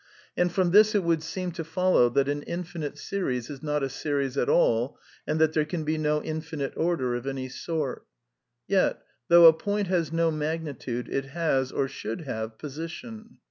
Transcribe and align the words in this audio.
And 0.35 0.51
from 0.51 0.71
this 0.71 0.95
it 0.95 1.03
would 1.03 1.21
seem 1.21 1.51
to 1.51 1.61
f 1.61 1.75
ollow 1.77 2.11
that 2.15 2.27
an 2.27 2.41
infinite 2.41 2.97
series 2.97 3.51
]«r\n\ 3.51 3.59
p 3.59 3.85
sfiri^|5| 3.85 4.33
pt. 4.33 4.47
al]^ 4.49 4.95
and 5.27 5.37
that 5.39 5.53
the 5.53 5.59
re 5.59 5.65
can 5.67 5.85
^ 5.85 5.99
no 5.99 6.21
^'t^^ti^^^ 6.21 6.73
rkrAar* 6.73 7.21
n^ 7.21 7.27
any 7.29 7.47
ar^vt 7.47 7.99
Yct, 8.67 8.95
though 9.27 9.45
a 9.45 9.53
point 9.53 9.85
has 9.89 10.11
no 10.11 10.31
magnitude, 10.31 11.07
it 11.07 11.25
has, 11.25 11.71
or 11.71 11.87
should 11.87 12.21
have, 12.21 12.57
position. 12.57 13.37